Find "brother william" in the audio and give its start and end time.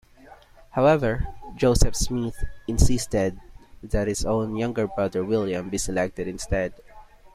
4.87-5.69